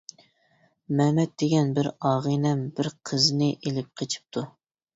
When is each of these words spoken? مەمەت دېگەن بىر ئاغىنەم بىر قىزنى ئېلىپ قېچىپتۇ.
مەمەت 1.01 1.35
دېگەن 1.43 1.69
بىر 1.75 1.91
ئاغىنەم 1.91 2.65
بىر 2.81 2.91
قىزنى 3.11 3.53
ئېلىپ 3.61 3.95
قېچىپتۇ. 4.03 4.47